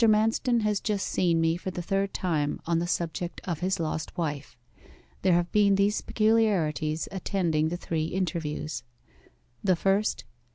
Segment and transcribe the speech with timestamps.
[0.03, 4.17] Manston has just seen me for the third time on the subject of his lost
[4.17, 4.57] wife.
[5.21, 8.81] There have been these peculiarities attending the three interviews:
[9.63, 10.23] 'The first.